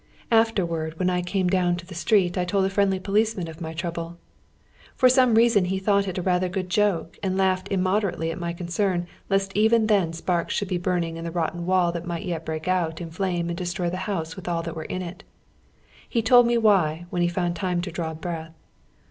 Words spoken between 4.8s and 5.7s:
For some reason